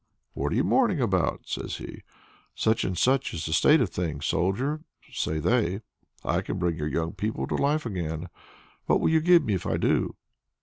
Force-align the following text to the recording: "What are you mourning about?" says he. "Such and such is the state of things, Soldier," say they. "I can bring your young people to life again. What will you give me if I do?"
"What 0.33 0.51
are 0.51 0.55
you 0.55 0.63
mourning 0.63 0.99
about?" 0.99 1.41
says 1.45 1.77
he. 1.77 2.01
"Such 2.55 2.83
and 2.83 2.97
such 2.97 3.35
is 3.35 3.45
the 3.45 3.53
state 3.53 3.81
of 3.81 3.91
things, 3.91 4.25
Soldier," 4.25 4.81
say 5.11 5.37
they. 5.37 5.81
"I 6.25 6.41
can 6.41 6.57
bring 6.57 6.75
your 6.75 6.87
young 6.87 7.13
people 7.13 7.45
to 7.45 7.55
life 7.55 7.85
again. 7.85 8.27
What 8.87 8.99
will 8.99 9.09
you 9.09 9.21
give 9.21 9.43
me 9.45 9.53
if 9.53 9.67
I 9.67 9.77
do?" 9.77 10.15